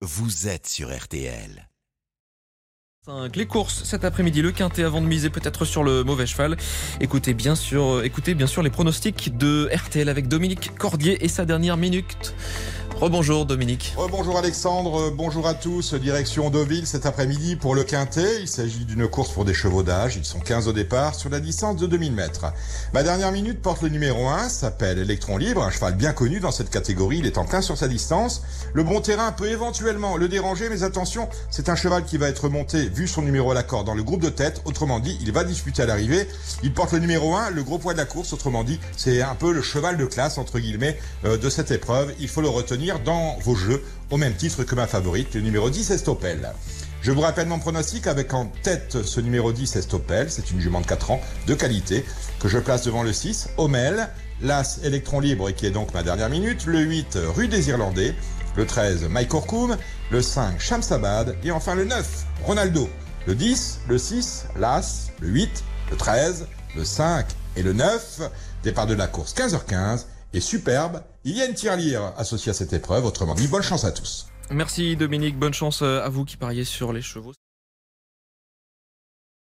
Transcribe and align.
vous 0.00 0.46
êtes 0.46 0.66
sur 0.68 0.96
RTL. 0.96 1.68
5. 3.04 3.34
Les 3.36 3.46
courses 3.46 3.84
cet 3.84 4.04
après-midi, 4.04 4.42
le 4.42 4.52
quintet 4.52 4.84
avant 4.84 5.00
de 5.00 5.06
miser 5.06 5.30
peut-être 5.30 5.64
sur 5.64 5.82
le 5.82 6.04
mauvais 6.04 6.26
cheval. 6.26 6.56
Écoutez 7.00 7.34
bien 7.34 7.54
sûr, 7.54 7.96
euh, 7.96 8.02
écoutez 8.02 8.34
bien 8.34 8.46
sûr 8.46 8.62
les 8.62 8.70
pronostics 8.70 9.36
de 9.36 9.68
RTL 9.74 10.08
avec 10.08 10.28
Dominique 10.28 10.76
Cordier 10.76 11.24
et 11.24 11.28
sa 11.28 11.44
dernière 11.44 11.76
minute. 11.76 12.34
Rebonjour 13.00 13.46
Dominique. 13.46 13.94
Bonjour 14.10 14.38
Alexandre, 14.38 15.12
bonjour 15.14 15.46
à 15.46 15.54
tous. 15.54 15.94
Direction 15.94 16.50
Deauville 16.50 16.84
cet 16.84 17.06
après-midi 17.06 17.54
pour 17.54 17.76
le 17.76 17.84
Quintet. 17.84 18.40
Il 18.40 18.48
s'agit 18.48 18.84
d'une 18.84 19.06
course 19.06 19.30
pour 19.30 19.44
des 19.44 19.54
chevaux 19.54 19.84
d'âge. 19.84 20.16
Ils 20.16 20.24
sont 20.24 20.40
15 20.40 20.66
au 20.66 20.72
départ 20.72 21.14
sur 21.14 21.30
la 21.30 21.38
distance 21.38 21.76
de 21.76 21.86
2000 21.86 22.12
mètres. 22.12 22.46
Ma 22.92 23.04
dernière 23.04 23.30
minute 23.30 23.62
porte 23.62 23.82
le 23.82 23.88
numéro 23.88 24.26
1, 24.26 24.48
s'appelle 24.48 24.98
Electron 24.98 25.36
Libre, 25.36 25.62
un 25.62 25.70
cheval 25.70 25.94
bien 25.94 26.12
connu 26.12 26.40
dans 26.40 26.50
cette 26.50 26.70
catégorie. 26.70 27.18
Il 27.18 27.26
est 27.26 27.38
en 27.38 27.44
plein 27.44 27.60
sur 27.60 27.78
sa 27.78 27.86
distance. 27.86 28.42
Le 28.72 28.82
bon 28.82 29.00
terrain 29.00 29.30
peut 29.30 29.46
éventuellement 29.48 30.16
le 30.16 30.26
déranger, 30.26 30.68
mais 30.68 30.82
attention, 30.82 31.28
c'est 31.50 31.68
un 31.68 31.76
cheval 31.76 32.04
qui 32.04 32.18
va 32.18 32.28
être 32.28 32.48
monté, 32.48 32.88
vu 32.88 33.06
son 33.06 33.22
numéro 33.22 33.52
à 33.52 33.54
l'accord, 33.54 33.84
dans 33.84 33.94
le 33.94 34.02
groupe 34.02 34.22
de 34.22 34.28
tête. 34.28 34.60
Autrement 34.64 34.98
dit, 34.98 35.16
il 35.20 35.30
va 35.30 35.44
disputer 35.44 35.82
à 35.82 35.86
l'arrivée. 35.86 36.26
Il 36.64 36.74
porte 36.74 36.94
le 36.94 36.98
numéro 36.98 37.36
1, 37.36 37.50
le 37.50 37.62
gros 37.62 37.78
poids 37.78 37.92
de 37.92 37.98
la 37.98 38.06
course. 38.06 38.32
Autrement 38.32 38.64
dit, 38.64 38.80
c'est 38.96 39.22
un 39.22 39.36
peu 39.36 39.52
le 39.52 39.62
cheval 39.62 39.96
de 39.96 40.04
classe, 40.04 40.36
entre 40.36 40.58
guillemets, 40.58 40.98
euh, 41.24 41.36
de 41.36 41.48
cette 41.48 41.70
épreuve. 41.70 42.12
Il 42.18 42.26
faut 42.26 42.40
le 42.40 42.48
retenir 42.48 42.87
dans 42.96 43.36
vos 43.40 43.54
jeux, 43.54 43.84
au 44.10 44.16
même 44.16 44.34
titre 44.34 44.64
que 44.64 44.74
ma 44.74 44.86
favorite, 44.86 45.34
le 45.34 45.42
numéro 45.42 45.68
10 45.68 45.90
Estopel. 45.90 46.50
Je 47.02 47.12
vous 47.12 47.20
rappelle 47.20 47.46
mon 47.46 47.58
pronostic 47.58 48.06
avec 48.06 48.32
en 48.32 48.46
tête 48.62 49.02
ce 49.04 49.20
numéro 49.20 49.52
10 49.52 49.76
Estopel, 49.76 50.30
c'est 50.30 50.50
une 50.50 50.60
jument 50.60 50.80
de 50.80 50.86
4 50.86 51.10
ans, 51.10 51.20
de 51.46 51.54
qualité, 51.54 52.04
que 52.40 52.48
je 52.48 52.58
place 52.58 52.84
devant 52.84 53.02
le 53.02 53.12
6, 53.12 53.50
Homel, 53.58 54.08
l'As 54.40 54.80
Electron 54.82 55.20
Libre, 55.20 55.50
qui 55.50 55.66
est 55.66 55.70
donc 55.70 55.92
ma 55.92 56.02
dernière 56.02 56.30
minute, 56.30 56.64
le 56.64 56.80
8 56.80 57.18
Rue 57.36 57.48
des 57.48 57.68
Irlandais, 57.68 58.14
le 58.56 58.66
13 58.66 59.08
Mike 59.10 59.34
Orkoum, 59.34 59.76
le 60.10 60.22
5 60.22 60.58
Shamsabad, 60.58 61.36
et 61.44 61.50
enfin 61.50 61.74
le 61.74 61.84
9 61.84 62.26
Ronaldo. 62.44 62.88
Le 63.26 63.34
10, 63.34 63.80
le 63.88 63.98
6, 63.98 64.46
l'As, 64.56 65.10
le 65.20 65.28
8, 65.28 65.64
le 65.90 65.96
13, 65.96 66.46
le 66.74 66.84
5 66.84 67.26
et 67.56 67.62
le 67.62 67.74
9, 67.74 68.30
départ 68.62 68.86
de 68.86 68.94
la 68.94 69.06
course 69.06 69.34
15h15, 69.34 70.06
et 70.32 70.40
superbe, 70.40 71.02
il 71.24 71.36
y 71.36 71.42
a 71.42 71.46
une 71.46 71.54
tirelire 71.54 72.12
associée 72.16 72.50
à 72.50 72.54
cette 72.54 72.72
épreuve, 72.72 73.04
autrement 73.04 73.34
dit, 73.34 73.48
bonne 73.48 73.62
chance 73.62 73.84
à 73.84 73.92
tous. 73.92 74.26
Merci 74.50 74.96
Dominique, 74.96 75.38
bonne 75.38 75.52
chance 75.52 75.82
euh, 75.82 76.02
à 76.02 76.08
vous 76.08 76.24
qui 76.24 76.36
pariez 76.36 76.64
sur 76.64 76.92
les 76.92 77.02
chevaux. 77.02 77.32